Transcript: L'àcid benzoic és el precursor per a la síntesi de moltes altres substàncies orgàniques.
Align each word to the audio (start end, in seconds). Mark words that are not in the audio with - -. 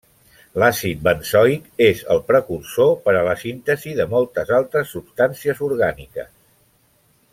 L'àcid 0.61 1.01
benzoic 1.07 1.67
és 1.87 2.01
el 2.15 2.23
precursor 2.31 2.89
per 3.03 3.15
a 3.19 3.21
la 3.27 3.35
síntesi 3.43 3.93
de 4.01 4.09
moltes 4.15 4.55
altres 4.61 4.95
substàncies 4.97 5.63
orgàniques. 5.69 6.33